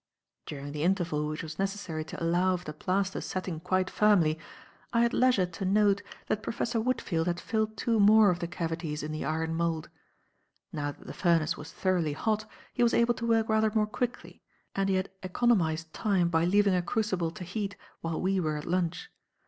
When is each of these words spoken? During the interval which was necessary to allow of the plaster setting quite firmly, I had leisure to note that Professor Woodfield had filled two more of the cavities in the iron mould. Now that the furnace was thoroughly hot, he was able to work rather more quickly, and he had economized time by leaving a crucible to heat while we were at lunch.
During 0.47 0.71
the 0.71 0.81
interval 0.81 1.27
which 1.27 1.43
was 1.43 1.59
necessary 1.59 2.03
to 2.05 2.23
allow 2.23 2.55
of 2.55 2.65
the 2.65 2.73
plaster 2.73 3.21
setting 3.21 3.59
quite 3.59 3.87
firmly, 3.87 4.39
I 4.91 5.01
had 5.01 5.13
leisure 5.13 5.45
to 5.45 5.63
note 5.63 6.01
that 6.25 6.41
Professor 6.41 6.79
Woodfield 6.81 7.27
had 7.27 7.39
filled 7.39 7.77
two 7.77 7.99
more 7.99 8.31
of 8.31 8.39
the 8.39 8.47
cavities 8.47 9.03
in 9.03 9.11
the 9.11 9.23
iron 9.25 9.53
mould. 9.53 9.89
Now 10.73 10.89
that 10.91 11.05
the 11.05 11.13
furnace 11.13 11.55
was 11.55 11.71
thoroughly 11.71 12.13
hot, 12.13 12.49
he 12.73 12.81
was 12.81 12.95
able 12.95 13.13
to 13.13 13.27
work 13.27 13.47
rather 13.47 13.71
more 13.75 13.85
quickly, 13.85 14.41
and 14.73 14.89
he 14.89 14.95
had 14.95 15.11
economized 15.21 15.93
time 15.93 16.29
by 16.29 16.45
leaving 16.45 16.73
a 16.73 16.81
crucible 16.81 17.29
to 17.29 17.43
heat 17.43 17.75
while 17.99 18.19
we 18.19 18.39
were 18.39 18.57
at 18.57 18.65
lunch. 18.65 19.11